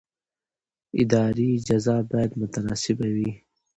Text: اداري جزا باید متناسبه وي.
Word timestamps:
اداري 1.01 1.49
جزا 1.67 1.97
باید 2.11 2.31
متناسبه 2.41 3.07
وي. 3.15 3.29